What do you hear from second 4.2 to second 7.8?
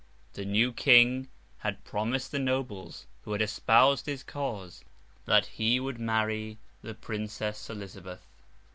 cause that he would marry the Princess